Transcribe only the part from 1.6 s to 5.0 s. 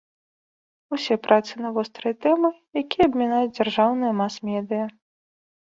на вострыя тэмы, якія абмінаюць дзяржаўныя мас-медыя.